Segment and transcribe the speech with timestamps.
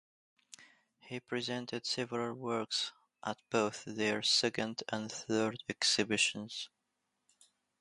[1.01, 2.91] He presented several works
[3.23, 6.69] at both their second and third exhibitions.